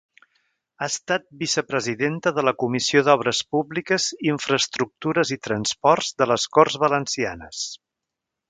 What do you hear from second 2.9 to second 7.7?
d'Obres Públiques, Infraestructures i Transports de les Corts Valencianes.